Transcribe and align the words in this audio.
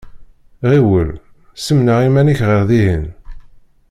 Ɣiwel, 0.69 1.09
ssemneɛ 1.57 1.97
iman-ik 2.07 2.39
ɣer 2.49 2.61
dihin. 2.69 3.05